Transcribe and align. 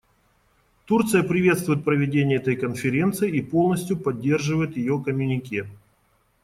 Турция 0.87 1.21
приветствует 1.21 1.83
проведение 1.83 2.37
этой 2.37 2.55
конференции 2.55 3.29
и 3.29 3.39
полностью 3.43 3.99
поддерживает 3.99 4.75
ее 4.75 4.99
коммюнике. 4.99 5.67